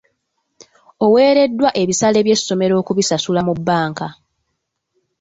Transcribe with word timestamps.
Oweereddwa 1.05 1.69
ebisale 1.81 2.19
by’essomero 2.25 2.73
okubisasula 2.81 3.41
mu 3.47 3.53
bbanka. 3.59 4.07